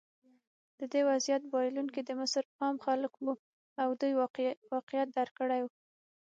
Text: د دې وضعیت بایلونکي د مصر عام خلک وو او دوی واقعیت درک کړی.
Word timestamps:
د 0.79 0.81
دې 0.91 1.01
وضعیت 1.09 1.43
بایلونکي 1.53 2.01
د 2.03 2.09
مصر 2.19 2.43
عام 2.59 2.75
خلک 2.85 3.11
وو 3.23 3.33
او 3.81 3.89
دوی 3.99 4.13
واقعیت 4.73 5.07
درک 5.17 5.33
کړی. 5.39 5.61